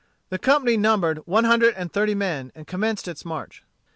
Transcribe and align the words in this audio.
The 0.29 0.39
company 0.39 0.77
numbered 0.77 1.19
one 1.27 1.43
hundred 1.43 1.75
and 1.75 1.93
thirty 1.93 2.15
men, 2.15 2.51
and 2.55 2.65
commenced 2.65 3.07
its 3.07 3.23
march. 3.23 3.63